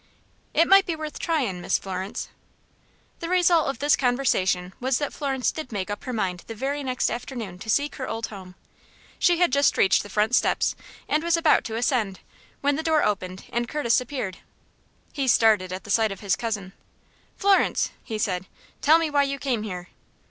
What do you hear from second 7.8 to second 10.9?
her old home. She had just reached the front steps,